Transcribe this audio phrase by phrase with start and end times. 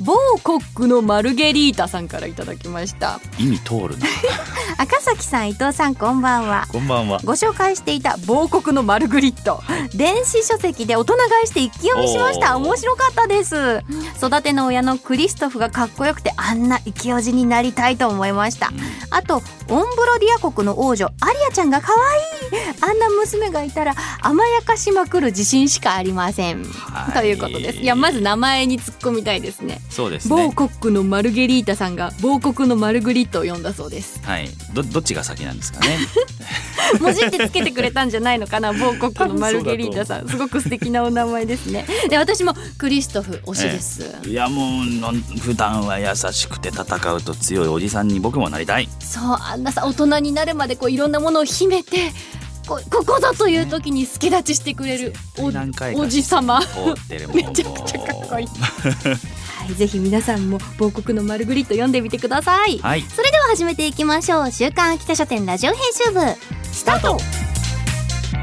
[0.00, 3.20] 某コックのマルゲリータさんからいただきました。
[3.38, 4.06] 意味通るな。
[4.78, 6.66] 赤崎さん伊藤さんこんばんは。
[6.70, 7.20] こんばんは。
[7.24, 9.62] ご紹介していた某国のマルグリット。
[9.94, 12.56] 電子書籍で大人買いして一気読みしました。
[12.56, 13.82] 面白かったです。
[14.18, 18.72] 育ての親のクリストフがかっこよくてあんな生きおじになりたいと思いました。
[19.10, 21.14] あとオンブロディア国の王女アリ
[21.48, 22.74] アちゃんが可愛い。
[22.80, 27.12] あんな娘がいたら甘やかしまくる自信しかありません、はい。
[27.12, 27.78] ということです。
[27.78, 30.52] いやまず名前に突っ込みたいですねそうです某ね。
[30.52, 34.20] コックのマルゲリータさんが某国のマルグリットを読んだそうです。
[34.24, 34.48] はい。
[34.72, 35.98] どどっちが先なんですかね？
[37.00, 38.72] 文字ってつけてくれたんじゃないのかな？
[38.72, 40.28] 某国のマルゲリータさん。
[40.28, 41.86] すごく素敵なお名前ですね。
[42.08, 48.88] で私もクリストフ推しです、いやもう普段は優しくて戦うと強いおじさんに僕もなりたい。
[48.98, 52.12] そうあんなさ大人になるまでこういろんなものを秘めて
[52.66, 55.52] こここぞという時に助立ちしてくれるお
[56.00, 56.60] おじさま
[57.34, 58.48] めちゃくちゃかっこいい
[59.64, 62.78] はいぜひ皆さんも某国のマルグリット読んでみてください。
[62.80, 63.00] はい。
[63.00, 64.50] それでは始めていきましょう。
[64.50, 66.20] 週刊秋田書店ラジオ編集部。
[66.64, 67.16] スタート。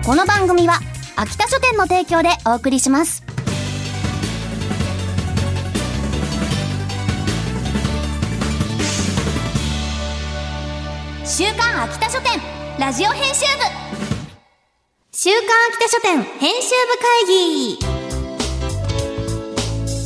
[0.04, 0.80] この番組は
[1.16, 3.24] 秋田書店の提供でお送りします。
[11.24, 12.42] 週刊秋田書店
[12.80, 13.64] ラジオ編集部。
[15.12, 18.01] 週刊秋田書店編集部会議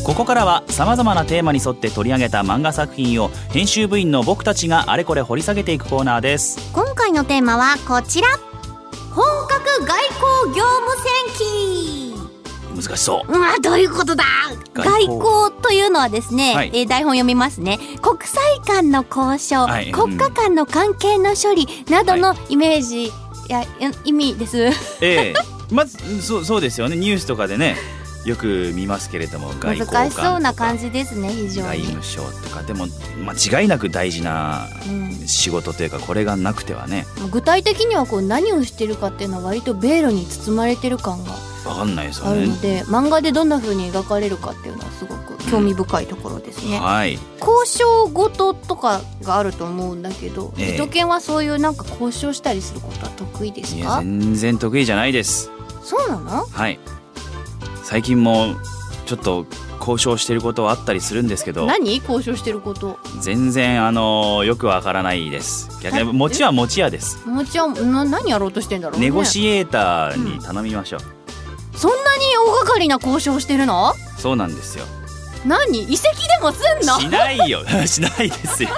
[0.06, 6.60] ここからはさまざまなテーマに沿って取り上げた漫画作品を編集部員の僕たちがあれこれ掘り下げていくコーナーです。
[6.74, 8.28] 今回のテーマはこちら。
[9.10, 10.04] 本格外
[10.44, 13.32] 交業務戦記難しそう。
[13.36, 14.26] うわどういうことだ。
[14.76, 16.72] 外外交交というのはですね、はい。
[16.76, 17.80] えー台本読みますね。
[18.04, 19.92] 国際間の交渉、はい。
[19.92, 23.12] 国家間の関係の処理などのイメージ、い、
[23.50, 23.68] やい
[24.04, 24.66] 意味です。
[25.02, 25.34] ええ。
[25.72, 26.96] まずそうそうですよね。
[26.96, 27.76] ニュースとかでね
[28.26, 32.88] よく見ますけれども外交官難しそうな感じじですね非常に、外務省とかでも
[33.24, 35.12] 間違いなく大事なうん。
[35.28, 37.06] 仕事というかこれがなくてはね。
[37.32, 41.32] 具体的にはこう何をしてるかっていうのは割とベールに包まれてる感が
[41.64, 46.80] 分かんないですよあるねので漫画でどんな風に描かれるかっていうのはすごく興味深いところですね。
[46.80, 47.18] はい。
[47.40, 50.76] 交渉事とかがあると思うんだけど、ええ。
[50.76, 54.02] 伊藤健はそういうなんか交渉したりすることは得意ですいやか？
[54.02, 55.50] 全然得意じゃないです。
[55.84, 56.46] そうなの？
[56.46, 56.80] はい
[57.86, 58.56] 最近も
[59.06, 59.46] ちょっと
[59.80, 61.98] 交渉してることはあったりするんですけど何？
[61.98, 62.98] 交渉してること？
[63.22, 65.70] 全然あのよくわからないです。
[65.84, 67.26] 逆に餅は餅屋です。
[67.28, 69.06] もちろんな何やろうとしてんだろうね。
[69.06, 71.00] ネゴシエーターに頼みましょう、
[71.78, 73.94] そんなに大掛かりな交渉してるの？
[74.18, 74.86] そうなんですよ。
[75.46, 75.84] 何？
[75.84, 76.02] 遺跡で
[76.42, 77.00] もすんの？
[77.00, 77.60] しないよ。
[77.86, 78.70] しないですよ。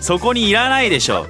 [0.00, 1.26] そこにいらないでしょ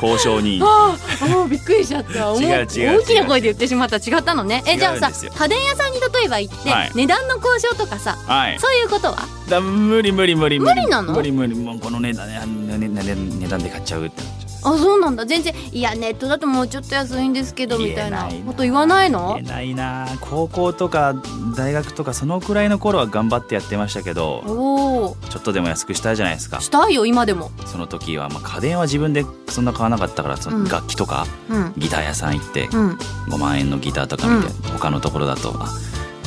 [0.00, 2.32] 交渉にああ、もうびっくりしちゃった。
[2.40, 3.96] 違う違う大きな声で言ってしまった。
[3.96, 4.62] 違ったのね。
[4.66, 6.90] え、じゃあさ家電屋さんに例えば行って、はい。
[6.94, 8.58] 値段の交渉とかさ、はい。
[8.60, 9.26] そういうことは？
[9.48, 10.86] だ無理無理無理無理。
[10.88, 11.12] なの？
[11.14, 11.54] 無理無理。
[11.54, 12.40] もうこの値段ね
[12.88, 14.22] 値段で買っちゃうって。
[14.22, 15.24] なっちゃうあ、そうなんだ。
[15.24, 19.34] 全然いやネットだともうちょっと安いんですけどみたいなこと言わないの？
[19.36, 19.48] 言え？
[19.48, 21.14] ないな高校とか
[21.56, 27.50] 大学とかそのくらいの頃は頑張ってやってましたけどおお、ちょっとでも安くしたいじゃないですかしたいよ今でも。
[27.66, 32.90] その時は、まあ、家電は自分でそんな買わなかったからそのうん楽器とか、うんギター屋さん行ってうん。
[33.28, 35.68] 5万円のギターとか見て、他のところだとあ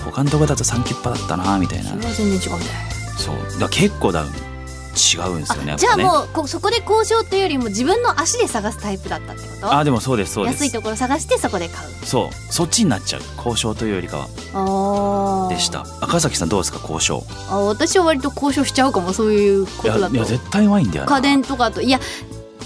[0.06, 2.72] 他のところだとサンキュッパだったなみたいなそれは全然違うんだよ。
[3.18, 4.26] そうだ結構だ
[4.92, 9.74] 違うんですよねじゃあもうこそこで交渉っていうよりも自分の足で探すタイプだったってこと？
[9.74, 11.90] あでもそうですそうです安いところ探してそこで買う。
[12.06, 15.54] そうそっちになっちゃう交渉というよりかはああ。
[15.54, 17.24] でした赤崎さんどうですか交渉？
[17.50, 20.16] あ、私は割と交渉しちゃうかもそういうことだと。
[20.16, 22.00] いや絶対うまいんだよな家電とかといや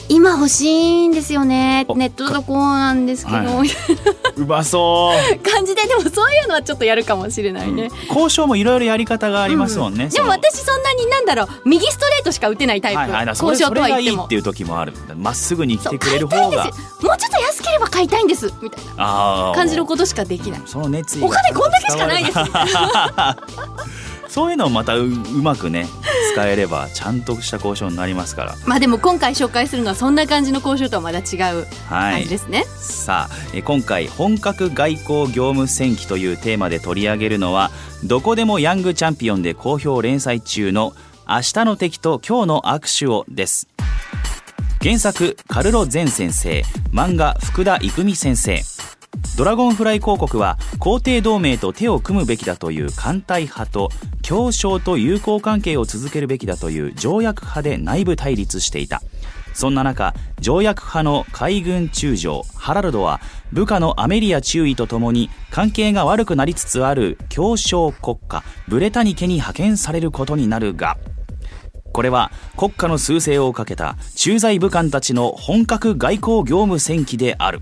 [0.09, 1.85] 今欲しいんですよね。
[1.87, 3.63] おネットだとこうなんですけど、は
[4.37, 5.49] うまそう。
[5.49, 14.21] 感じででもそういうのはちょっとやるかもしれないね、交渉もいろいろやり方がありますもんね、でも私そんなになんだろう右ストレートしか打てないタイプ、はいはい、交渉とは言っても。
[14.21, 14.93] いいっていう時もある。
[15.15, 16.65] まっすぐに来てくれる方が。
[16.65, 17.09] ですよ。
[17.09, 20.61] もうちょっと安ければ買いたいんですみたいな感じのことしかできない。
[20.65, 22.39] その熱意お金こんだけしかないです。
[22.39, 22.45] す
[24.35, 25.11] そういうのをまたうう
[25.41, 25.87] まくね
[26.33, 28.55] 使えればちゃんとした交渉になりますから。
[28.65, 32.13] まあでも今回紹介するのはそんな感じの交渉とはまだ違うはい。
[32.15, 37.71] 感じですね、さあえ今回本格外交業務戦記というテーマで取り上げるのは
[38.03, 40.91] どこでもヤングチャンピオンで好評連載中の
[41.25, 43.69] 明日の敵と今日の握手をです。
[44.81, 46.61] 原作カルロ前先生。
[46.91, 48.61] 漫画福田郁美先生
[49.37, 53.89] ドラゴンフライ広告は皇帝同盟と手を組むべきだという艦隊派と
[54.21, 59.01] 協商と友好関係を続けるべきだという条約派で内部対立していた。
[59.55, 63.21] そんな中条約派の海軍中将ハラルドは
[63.53, 70.97] 部下のアメリア中尉とともに関係が悪くなりつつある協商国家ブレタニケに派遣されることになるが
[71.93, 77.61] これは国家の趨勢をかけた駐在武官たちの本格外交業務戦記である。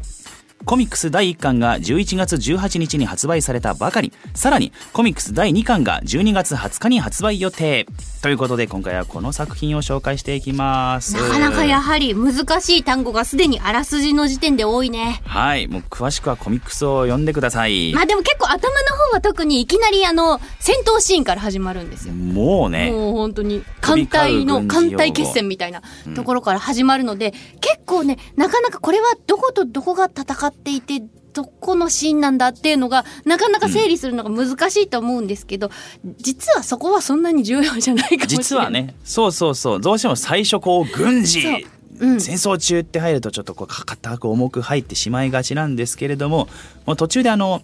[0.65, 4.13] コミックス第1巻が11月18日に発売されたばかり。
[4.33, 7.85] さらにコミックス第2巻が12月20日に発売予定。
[8.21, 11.15] ということで今回はこの作品を紹介していきます。
[11.15, 15.21] なかなかやはり難しい単語がすでにあらすじの時点で多いね。
[15.25, 15.67] はい。
[15.67, 17.93] もう詳しくはコミックスを読んでください。
[17.93, 22.13] まあでも結構頭の方は特にいきなりあの戦闘シーンから始まるんですよ。
[22.13, 22.89] もうね。
[22.89, 25.81] もう本当に艦隊の艦隊決戦みたいな
[26.15, 31.03] ところから始まるので、結構ねなかなかこれはどことどこが戦っていて
[31.33, 35.71] どこのシーンなんだっていうのがなかなか整理するのが難しいと思うんですけど、
[36.17, 38.27] 実はそこはそんなに重要じゃないかもしれない。
[38.27, 39.81] 実はねそうそうそう。
[39.81, 41.61] どうしても最初こう軍事そう。
[41.99, 42.21] うん。
[42.21, 46.47] 戦争中って入るとちょっとこう硬く重く入ってしまいがちなんですけれども
[46.85, 47.61] もう途中であの、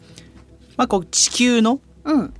[0.78, 2.34] まあ、こう地球のうん。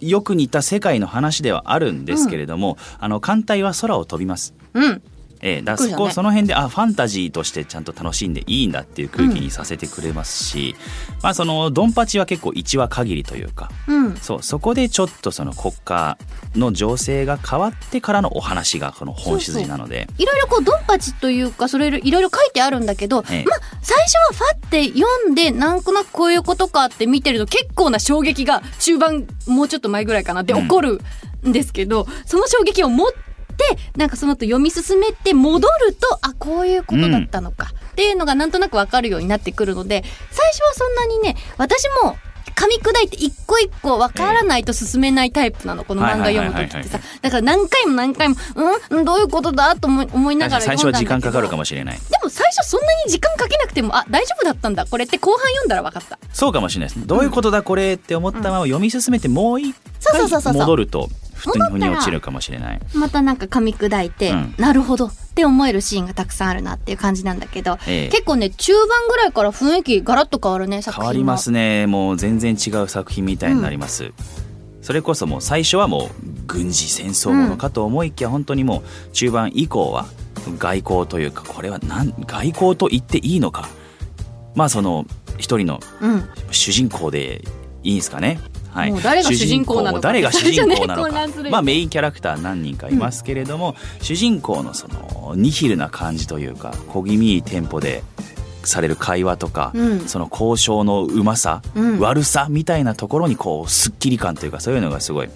[0.00, 4.54] よく似た世界の話ではあるんですけれども、あの艦隊は空を飛びます。
[4.74, 5.02] うん
[5.40, 10.74] ええ、だそこ、その辺であファンタジーとしてちゃんと楽しんでいいんだっていう空気にさせてくれますし、
[11.22, 14.16] まあそのドンパチは結構1話限りというかうん。
[14.16, 16.18] そうそこでちょっとその国家
[16.54, 20.08] の情勢が変わってからのお話がこの本筋なので。
[20.18, 23.44] いろいろこうドンパチというかそれいろいろ書いてあるんだけど、ええ。
[23.44, 30.62] まあ最初はファって読んでなんとなくこういうことかって見てると結構な衝撃が中盤もうちょっと前ぐらいかなってうん。
[30.62, 31.00] 起こる
[31.46, 33.27] んですけど、その衝撃を持って
[33.96, 37.72] なんかその後読み進めて戻るとあこういうことだったのか。
[37.92, 42.16] っていうのがなんとなくわかるようになってくるので最初はそんなにね私も
[42.54, 45.84] 噛み砕いて一個一個わからないと進めないタイプなの。
[45.84, 46.98] この漫画読む時ってさ。
[47.22, 48.36] だから何回も何回も
[48.90, 49.04] うん？
[49.04, 49.76] どういうことだ？
[49.76, 51.98] と思いながら最初は時間かかるかもしれない。
[51.98, 54.86] でも最初そんなに時間かけなくてもあ大丈夫だったんだ。
[54.86, 56.18] これって後半読んだら分かった。
[56.32, 57.62] そうかもしれないですどういうことだ？
[57.62, 61.08] これって思ったまま読み進めてもう一回戻ると
[61.38, 62.80] ふにふに落ちるかもしれない。
[62.94, 64.54] またなんか噛み砕いて、うん。
[64.58, 68.08] なるほどって思えるシーンがたくさんあるなっていう感じなんだけど、ええ。
[68.08, 71.10] 結構ね中盤ぐらいから雰囲気ガラッと変わるね作品は。
[71.12, 71.86] 変わりますね。
[71.86, 74.12] もう全然違う作品みたいになります、
[74.82, 76.08] それこそもう最初はもう
[76.46, 80.06] 軍事戦争ものかと思いきや本当にもう中盤以降は
[80.58, 83.68] 外交というかこれはなん外交と言っていいのか。
[84.54, 85.06] まあその
[85.36, 86.28] 一人のうん。
[86.50, 87.44] 主人公で
[87.84, 88.40] いいんですかね
[88.78, 90.00] はい、もう誰が主人公なのか。
[90.02, 91.26] 誰が主人公なの混か。
[91.50, 98.04] まあメインキャラクター何人かいますけれども、主人公のそのニヒルな感じというか小気味いいテンポで
[98.64, 100.00] される会話とか、うん。
[100.08, 101.98] その交渉のうまさ、うん。
[101.98, 105.28] 悪さみたいなところにこうすっきり感というかそういうのがすごい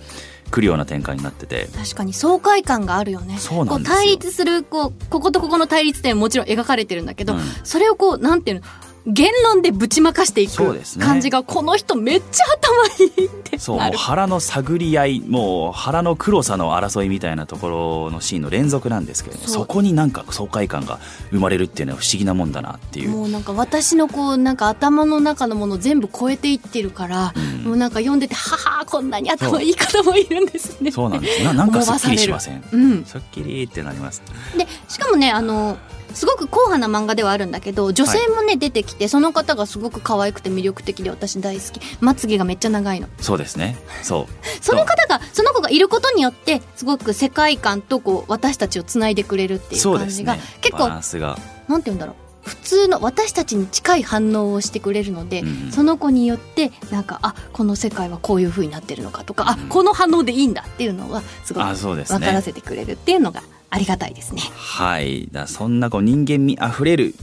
[0.51, 1.69] 来るような展開になってて。
[1.77, 3.39] 確かに爽快感があるよね。
[3.39, 3.97] そうなんですよ。
[3.97, 7.41] こう対立するこうこことここの対立点もちろん描かれてるんだけど、うん。
[7.65, 8.67] それをこうなんていうの
[9.07, 10.57] 言論でぶちまかしていく
[11.01, 17.69] 感じが、この人めっちゃ頭いいってそうもう腹の探り合いもう腹の黒さの争いみたいなとこ
[18.07, 19.63] ろのシーンの連続なんですけれどもそう。
[19.63, 23.11] そこになんか爽快感が生まれるっていうのは不思議なもんだなっていう。
[23.11, 27.65] もうなんか私のこうなんか頭の中のもの全部超えていってるから、うん。
[27.65, 30.91] もうなんか読んでてははこんなに頭いい方もいるんですね。
[30.91, 31.45] そうなんです。
[31.45, 32.63] ななんかすっきりしません？
[32.73, 34.23] うんすっきりってなります。
[34.57, 35.77] でしかもねあの
[36.15, 41.81] すごく硬派な漫画ではあるんだけど女性もね、出てきてその方がすごく可愛くて魅力的で私大好き。
[42.01, 43.09] まつげがめっちゃ長いの。
[43.21, 43.77] そうですね。
[44.03, 44.27] そう。
[44.61, 51.39] その方がその子がいることによってすごく世界観とこう私たちをつないでくれるっていう感じが、ね結構バランスが。
[51.69, 52.17] なんて言うんだろう。
[52.43, 59.69] 普通の私たちに近い反応をしてくれるので、うんその子によってなんかあこの世界はこういう風になってるのかとか、あうん。
[59.69, 64.43] この反応でいいんだっていうのはすごく分からねせてくれるっていうのがありがたいですね。
[64.55, 65.29] はい。
[65.33, 67.15] だそんなこう人間味あふれる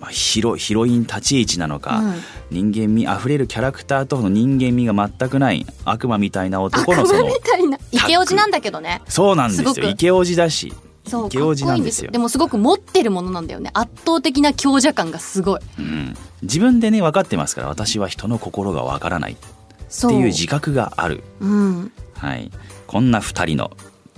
[0.00, 2.08] まあ、ヒロヒロイン立ち位置なのか、う
[2.62, 2.70] ん。
[2.72, 7.78] 人間味あふれるキャラクターとの人間味が全くない悪魔みたいな男のその悪魔みたいな。
[7.92, 9.02] イケオジなんだけどね。
[9.08, 9.88] そうなんですよ。
[9.88, 10.74] イケオジだし。
[11.06, 12.10] そうイケオジなんですよ。
[12.10, 13.70] でもすごく持ってるものなんだよね。
[13.72, 15.60] 圧倒的な強者感がすごい。
[15.78, 19.32] うん、自分でね分かってますから私は人の心が分からない。
[19.32, 21.92] っていう自覚がある、うん。
[22.14, 22.50] はい、
[22.86, 23.70] こんな2人の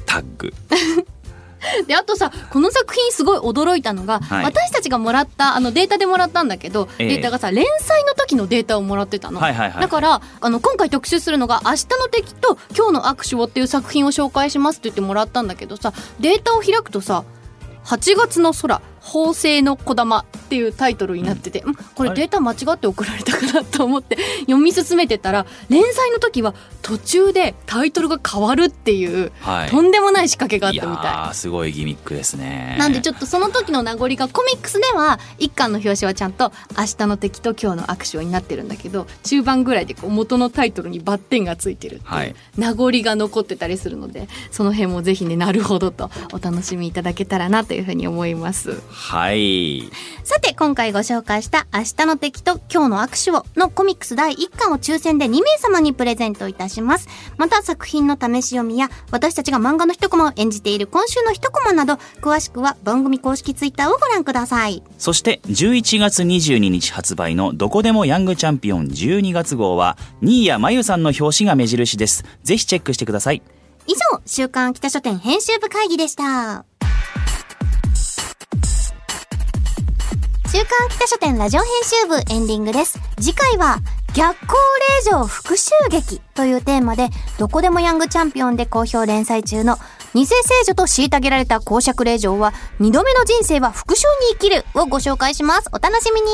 [0.05, 0.53] タッグ
[1.87, 4.45] であとさこの作品すごい驚いたのが、はい。
[4.45, 7.09] 私たちがもらったあのデータでもらったんだけど、ええ。
[7.09, 9.83] データがさ連載の時のデータをもらってたの、はいはいはい。
[9.83, 17.25] だからあの今回特集するのが「明日の敵と今日の握手を」っていう作品を紹介しますって言ってもらったんだけどさデータを開くとさ
[17.85, 21.75] 「8月の空法政の小玉」っていうタイトルになってて、ん。
[21.95, 29.71] これデータ間違って送られたかなと思って 読み進めてたら連載の時は途中でタイトルが変わるっていう、はい。
[29.71, 31.07] とんでもない仕掛けがあったみたい。
[31.31, 32.77] ーすごいギミックですね。
[32.79, 42.35] なんでちょっとその時の名残がコミックスでは一巻の表紙はちゃんと「明日の敵と今日の握手を」になってるんだけど中盤ぐらいでこう元のタイトルにバッテンがついてるっていう、はい。
[42.57, 48.81] 名残が残ってたりするのでその辺もぜひねなるほどとお楽しみいただけたらなというふうに思います。
[48.91, 49.91] はい。
[50.25, 57.09] さて今回ご紹介した「明日の敵と今日の握手を」のコミックス第1巻を抽選で2名様にプレゼントいたします。
[57.37, 64.83] また作品の試し読みや私たちが漫画の一コマを演じている今週の一コマなど詳しくは番組公式ツイッターをご覧ください。
[64.99, 72.25] そして11月22日発売のどこでもヤングチャンピオン12月号は新谷真由さんの表紙が目印です。
[72.45, 73.43] ぜひチェックしてください。
[73.87, 76.70] 以上週刊北書店編集部会議でした
[80.53, 82.99] 週刊秋田書店ラジオ編集部エンディングです。
[83.21, 83.79] 次回は
[84.15, 84.59] 逆光
[85.05, 89.79] 令状復讐劇というテーマでどこでもヤングチャンピオンで好評連載中の
[90.13, 90.35] 偽聖
[90.67, 95.71] 女と虐げられた公爵令嬢は二度目の人生は復讐に生きるをご紹介します。
[95.73, 96.27] お楽しみに。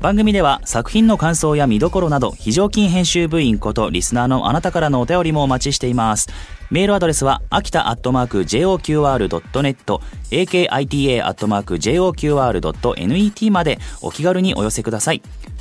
[0.00, 6.28] 番組では作品の感想や見どころなど非常勤編集部員ことリスナーのあなたからのお便りもお待ちしています。
[6.70, 15.22] メールアドレスは秋田アットマーク JOQR.net akita アットマーク JOQR.net までお気軽にお寄せください。